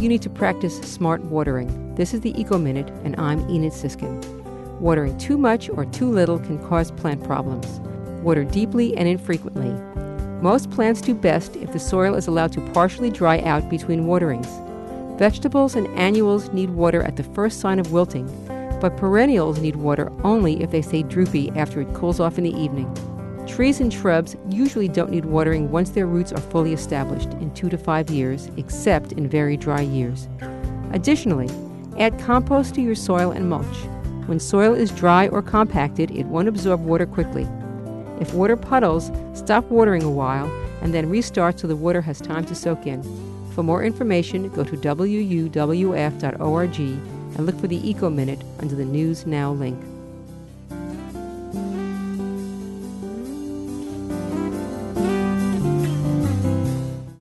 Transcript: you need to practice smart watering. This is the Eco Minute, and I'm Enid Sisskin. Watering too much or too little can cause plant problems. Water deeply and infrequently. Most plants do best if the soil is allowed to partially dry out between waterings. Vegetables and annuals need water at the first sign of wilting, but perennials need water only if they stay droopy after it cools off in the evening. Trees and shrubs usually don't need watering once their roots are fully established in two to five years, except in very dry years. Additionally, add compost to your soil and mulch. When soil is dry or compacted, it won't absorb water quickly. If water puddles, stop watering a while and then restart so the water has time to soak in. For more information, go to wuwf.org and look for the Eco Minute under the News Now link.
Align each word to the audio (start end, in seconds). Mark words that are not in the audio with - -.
you 0.00 0.08
need 0.08 0.22
to 0.22 0.30
practice 0.30 0.78
smart 0.78 1.24
watering. 1.24 1.94
This 1.96 2.14
is 2.14 2.20
the 2.20 2.38
Eco 2.40 2.56
Minute, 2.56 2.88
and 3.02 3.18
I'm 3.18 3.40
Enid 3.50 3.72
Sisskin. 3.72 4.24
Watering 4.78 5.18
too 5.18 5.36
much 5.36 5.68
or 5.68 5.84
too 5.86 6.08
little 6.08 6.38
can 6.38 6.64
cause 6.68 6.92
plant 6.92 7.24
problems. 7.24 7.66
Water 8.22 8.44
deeply 8.44 8.96
and 8.96 9.08
infrequently. 9.08 9.72
Most 10.40 10.70
plants 10.70 11.00
do 11.00 11.14
best 11.14 11.56
if 11.56 11.72
the 11.72 11.80
soil 11.80 12.14
is 12.14 12.28
allowed 12.28 12.52
to 12.52 12.60
partially 12.70 13.10
dry 13.10 13.40
out 13.40 13.68
between 13.68 14.06
waterings. 14.06 14.46
Vegetables 15.18 15.74
and 15.74 15.88
annuals 15.98 16.52
need 16.52 16.70
water 16.70 17.02
at 17.02 17.16
the 17.16 17.24
first 17.24 17.58
sign 17.58 17.80
of 17.80 17.90
wilting, 17.90 18.26
but 18.80 18.96
perennials 18.96 19.58
need 19.58 19.74
water 19.74 20.12
only 20.22 20.62
if 20.62 20.70
they 20.70 20.82
stay 20.82 21.02
droopy 21.02 21.50
after 21.56 21.80
it 21.80 21.92
cools 21.92 22.20
off 22.20 22.38
in 22.38 22.44
the 22.44 22.54
evening. 22.56 22.86
Trees 23.48 23.80
and 23.80 23.92
shrubs 23.92 24.36
usually 24.50 24.86
don't 24.86 25.10
need 25.10 25.24
watering 25.24 25.70
once 25.70 25.90
their 25.90 26.06
roots 26.06 26.32
are 26.32 26.40
fully 26.40 26.72
established 26.72 27.30
in 27.34 27.52
two 27.54 27.68
to 27.70 27.78
five 27.78 28.10
years, 28.10 28.50
except 28.56 29.12
in 29.12 29.28
very 29.28 29.56
dry 29.56 29.80
years. 29.80 30.28
Additionally, 30.92 31.48
add 31.98 32.18
compost 32.20 32.74
to 32.74 32.82
your 32.82 32.94
soil 32.94 33.32
and 33.32 33.48
mulch. 33.48 33.66
When 34.26 34.38
soil 34.38 34.74
is 34.74 34.90
dry 34.90 35.28
or 35.28 35.42
compacted, 35.42 36.10
it 36.10 36.26
won't 36.26 36.48
absorb 36.48 36.84
water 36.84 37.06
quickly. 37.06 37.48
If 38.20 38.34
water 38.34 38.56
puddles, 38.56 39.10
stop 39.32 39.64
watering 39.70 40.02
a 40.02 40.10
while 40.10 40.46
and 40.82 40.94
then 40.94 41.08
restart 41.08 41.58
so 41.58 41.66
the 41.66 41.74
water 41.74 42.02
has 42.02 42.20
time 42.20 42.44
to 42.44 42.54
soak 42.54 42.86
in. 42.86 43.02
For 43.54 43.62
more 43.62 43.82
information, 43.82 44.50
go 44.50 44.62
to 44.62 44.76
wuwf.org 44.76 46.20
and 46.80 47.46
look 47.46 47.58
for 47.58 47.66
the 47.66 47.90
Eco 47.90 48.10
Minute 48.10 48.42
under 48.60 48.74
the 48.74 48.84
News 48.84 49.26
Now 49.26 49.52
link. 49.52 49.82